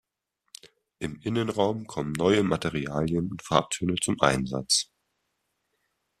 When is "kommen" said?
1.85-2.13